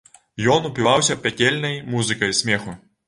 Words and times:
Ён 0.53 0.61
упіваўся 0.69 1.17
пякельнай 1.25 1.77
музыкай 1.93 2.35
смеху. 2.39 2.79